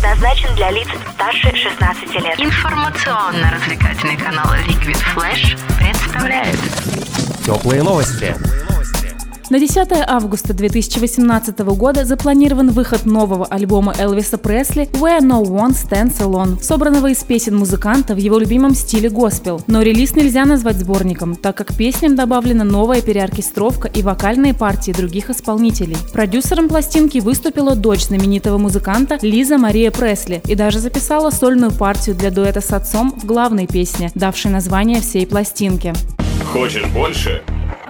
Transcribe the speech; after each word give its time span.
предназначен 0.00 0.54
для 0.54 0.70
лиц 0.70 0.88
старше 1.14 1.54
16 1.54 2.14
лет. 2.14 2.40
Информационно-развлекательный 2.40 4.16
канал 4.16 4.46
Liquid 4.66 4.98
Flash 5.14 5.58
представляет 5.78 6.58
Теплые 7.44 7.82
новости. 7.82 8.34
На 9.50 9.58
10 9.58 9.88
августа 10.06 10.54
2018 10.54 11.58
года 11.58 12.04
запланирован 12.04 12.70
выход 12.70 13.04
нового 13.04 13.46
альбома 13.46 13.92
Элвиса 13.98 14.38
Пресли 14.38 14.84
«Where 14.92 15.22
No 15.22 15.42
One 15.42 15.72
Stands 15.72 16.20
Alone», 16.20 16.62
собранного 16.62 17.08
из 17.10 17.24
песен 17.24 17.56
музыканта 17.56 18.14
в 18.14 18.18
его 18.18 18.38
любимом 18.38 18.76
стиле 18.76 19.10
госпел. 19.10 19.60
Но 19.66 19.82
релиз 19.82 20.14
нельзя 20.14 20.44
назвать 20.44 20.76
сборником, 20.76 21.34
так 21.34 21.56
как 21.56 21.74
песням 21.74 22.14
добавлена 22.14 22.62
новая 22.62 23.02
переоркестровка 23.02 23.88
и 23.88 24.02
вокальные 24.02 24.54
партии 24.54 24.92
других 24.92 25.30
исполнителей. 25.30 25.96
Продюсером 26.12 26.68
пластинки 26.68 27.18
выступила 27.18 27.74
дочь 27.74 28.04
знаменитого 28.04 28.56
музыканта 28.56 29.18
Лиза 29.20 29.58
Мария 29.58 29.90
Пресли 29.90 30.42
и 30.46 30.54
даже 30.54 30.78
записала 30.78 31.30
сольную 31.30 31.72
партию 31.72 32.14
для 32.14 32.30
дуэта 32.30 32.60
с 32.60 32.70
отцом 32.70 33.18
в 33.20 33.26
главной 33.26 33.66
песне, 33.66 34.12
давшей 34.14 34.52
название 34.52 35.00
всей 35.00 35.26
пластинке. 35.26 35.92
Хочешь 36.52 36.86
больше? 36.94 37.42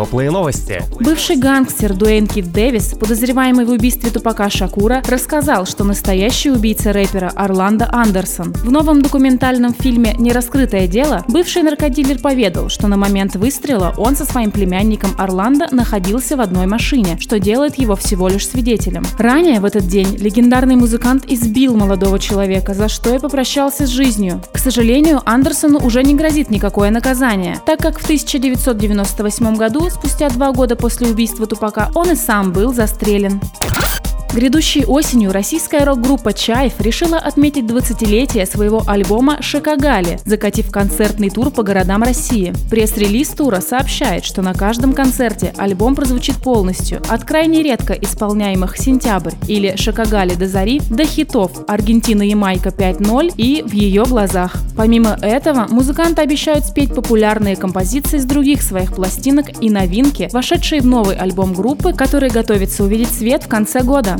Теплые 0.00 0.30
новости. 0.30 0.82
Бывший 0.98 1.36
гангстер 1.36 1.92
Дуэйн 1.92 2.26
Кит 2.26 2.50
Дэвис, 2.50 2.94
подозреваемый 2.98 3.66
в 3.66 3.70
убийстве 3.70 4.10
тупака 4.10 4.48
Шакура, 4.48 5.02
рассказал, 5.06 5.66
что 5.66 5.84
настоящий 5.84 6.50
убийца 6.50 6.94
рэпера 6.94 7.30
Орландо 7.36 7.86
Андерсон. 7.92 8.54
В 8.54 8.70
новом 8.70 9.02
документальном 9.02 9.74
фильме 9.74 10.14
«Нераскрытое 10.18 10.86
дело» 10.86 11.22
бывший 11.28 11.62
наркодилер 11.62 12.18
поведал, 12.18 12.70
что 12.70 12.88
на 12.88 12.96
момент 12.96 13.36
выстрела 13.36 13.92
он 13.98 14.16
со 14.16 14.24
своим 14.24 14.50
племянником 14.50 15.10
Орландо 15.18 15.68
находился 15.70 16.34
в 16.34 16.40
одной 16.40 16.66
машине, 16.66 17.18
что 17.20 17.38
делает 17.38 17.76
его 17.76 17.94
всего 17.94 18.28
лишь 18.28 18.48
свидетелем. 18.48 19.04
Ранее 19.18 19.60
в 19.60 19.66
этот 19.66 19.86
день 19.86 20.16
легендарный 20.16 20.76
музыкант 20.76 21.24
избил 21.28 21.76
молодого 21.76 22.18
человека, 22.18 22.72
за 22.72 22.88
что 22.88 23.14
и 23.14 23.18
попрощался 23.18 23.86
с 23.86 23.90
жизнью. 23.90 24.42
К 24.50 24.56
сожалению, 24.56 25.20
Андерсону 25.26 25.78
уже 25.78 26.02
не 26.02 26.14
грозит 26.14 26.48
никакое 26.48 26.90
наказание, 26.90 27.58
так 27.66 27.80
как 27.80 27.98
в 27.98 28.04
1998 28.04 29.56
году, 29.56 29.89
спустя 29.90 30.28
два 30.28 30.52
года 30.52 30.76
после 30.76 31.08
убийства 31.08 31.46
Тупака, 31.46 31.90
он 31.94 32.10
и 32.10 32.14
сам 32.14 32.52
был 32.52 32.72
застрелен. 32.72 33.40
Грядущей 34.32 34.84
осенью 34.84 35.32
российская 35.32 35.82
рок-группа 35.84 36.32
«Чайф» 36.32 36.80
решила 36.80 37.18
отметить 37.18 37.64
20-летие 37.64 38.46
своего 38.46 38.84
альбома 38.86 39.42
«Шекогали», 39.42 40.20
закатив 40.24 40.70
концертный 40.70 41.30
тур 41.30 41.50
по 41.50 41.64
городам 41.64 42.04
России. 42.04 42.54
Пресс-релиз 42.70 43.30
тура 43.30 43.60
сообщает, 43.60 44.24
что 44.24 44.40
на 44.40 44.54
каждом 44.54 44.92
концерте 44.92 45.52
альбом 45.56 45.96
прозвучит 45.96 46.36
полностью, 46.36 47.02
от 47.08 47.24
крайне 47.24 47.64
редко 47.64 47.92
исполняемых 47.92 48.78
«Сентябрь» 48.78 49.34
или 49.48 49.74
«Шекогали 49.76 50.34
до 50.34 50.46
зари» 50.46 50.80
до 50.88 51.04
хитов 51.04 51.50
«Аргентина-Ямайка 51.66 52.68
5:0» 52.68 53.34
и 53.36 53.62
«В 53.66 53.72
ее 53.72 54.04
глазах». 54.04 54.54
Помимо 54.76 55.18
этого, 55.20 55.66
музыканты 55.68 56.22
обещают 56.22 56.64
спеть 56.64 56.94
популярные 56.94 57.56
композиции 57.56 58.18
с 58.18 58.24
других 58.24 58.62
своих 58.62 58.94
пластинок 58.94 59.60
и 59.60 59.70
новинки, 59.70 60.28
вошедшие 60.32 60.82
в 60.82 60.86
новый 60.86 61.16
альбом 61.16 61.52
группы, 61.52 61.92
который 61.92 62.30
готовится 62.30 62.84
увидеть 62.84 63.10
свет 63.10 63.42
в 63.42 63.48
конце 63.48 63.82
года. 63.82 64.19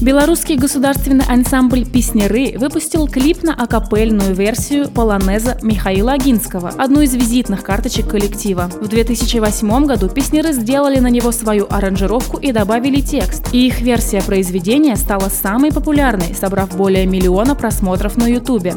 Белорусский 0.00 0.56
государственный 0.56 1.24
ансамбль 1.26 1.86
«Песнеры» 1.86 2.58
выпустил 2.58 3.08
клип 3.08 3.42
на 3.42 3.54
акапельную 3.54 4.34
версию 4.34 4.90
полонеза 4.90 5.58
Михаила 5.62 6.12
Агинского, 6.12 6.68
одну 6.76 7.00
из 7.00 7.14
визитных 7.14 7.62
карточек 7.62 8.08
коллектива. 8.08 8.68
В 8.80 8.88
2008 8.88 9.86
году 9.86 10.08
«Песнеры» 10.08 10.52
сделали 10.52 10.98
на 10.98 11.08
него 11.08 11.32
свою 11.32 11.66
аранжировку 11.70 12.36
и 12.36 12.52
добавили 12.52 13.00
текст, 13.00 13.48
и 13.52 13.66
их 13.66 13.80
версия 13.80 14.20
произведения 14.20 14.96
стала 14.96 15.30
самой 15.30 15.72
популярной, 15.72 16.34
собрав 16.38 16.76
более 16.76 17.06
миллиона 17.06 17.54
просмотров 17.54 18.18
на 18.18 18.26
ютубе. 18.26 18.74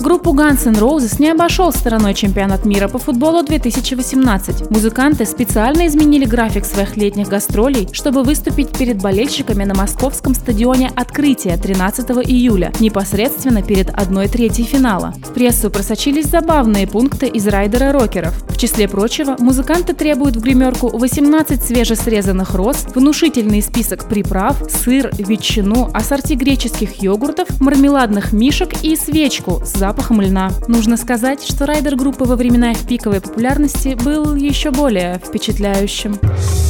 Группу 0.00 0.30
Guns 0.30 0.66
N' 0.66 0.76
Roses 0.76 1.20
не 1.20 1.28
обошел 1.28 1.70
стороной 1.72 2.14
чемпионат 2.14 2.64
мира 2.64 2.88
по 2.88 2.98
футболу 2.98 3.42
2018. 3.42 4.70
Музыканты 4.70 5.26
специально 5.26 5.86
изменили 5.86 6.24
график 6.24 6.64
своих 6.64 6.96
летних 6.96 7.28
гастролей, 7.28 7.86
чтобы 7.92 8.22
выступить 8.22 8.70
перед 8.70 8.96
болельщиками 9.02 9.64
на 9.64 9.74
московском 9.74 10.34
стадионе 10.34 10.90
«Открытие» 10.96 11.58
13 11.58 12.10
июля, 12.26 12.72
непосредственно 12.80 13.60
перед 13.62 13.90
1 13.92 14.28
третьей 14.30 14.64
финала. 14.64 15.12
В 15.40 15.42
прессу 15.42 15.70
просочились 15.70 16.26
забавные 16.26 16.86
пункты 16.86 17.26
из 17.26 17.46
райдера 17.46 17.92
рокеров. 17.92 18.34
В 18.50 18.58
числе 18.58 18.86
прочего, 18.86 19.36
музыканты 19.38 19.94
требуют 19.94 20.36
в 20.36 20.42
гримерку 20.42 20.88
18 20.88 21.62
свежесрезанных 21.62 22.54
роз, 22.54 22.84
внушительный 22.94 23.62
список 23.62 24.06
приправ, 24.06 24.62
сыр, 24.70 25.10
ветчину, 25.16 25.88
ассорти 25.94 26.34
греческих 26.34 27.02
йогуртов, 27.02 27.58
мармеладных 27.58 28.34
мишек 28.34 28.82
и 28.82 28.94
свечку 28.96 29.62
с 29.64 29.78
запахом 29.78 30.20
льна. 30.20 30.50
Нужно 30.68 30.98
сказать, 30.98 31.42
что 31.42 31.64
райдер 31.64 31.96
группы 31.96 32.24
во 32.24 32.36
времена 32.36 32.72
их 32.72 32.80
пиковой 32.80 33.22
популярности 33.22 33.96
был 34.04 34.34
еще 34.34 34.70
более 34.70 35.22
впечатляющим. 35.26 36.18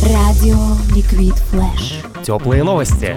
Радио 0.04 0.56
Liquid 0.94 1.34
Flash. 1.52 2.22
Теплые 2.22 2.62
новости. 2.62 3.16